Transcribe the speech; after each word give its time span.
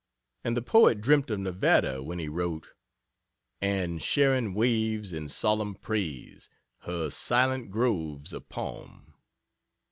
and 0.43 0.57
the 0.57 0.63
poet 0.63 0.99
dreamt 0.99 1.29
of 1.29 1.39
Nevada 1.41 2.01
when 2.01 2.17
he 2.17 2.27
wrote: 2.27 2.69
"and 3.61 4.01
Sharon 4.01 4.55
waves, 4.55 5.13
in 5.13 5.29
solemn 5.29 5.75
praise, 5.75 6.49
Her 6.79 7.11
silent 7.11 7.69
groves 7.69 8.33
of 8.33 8.49
palm." 8.49 9.13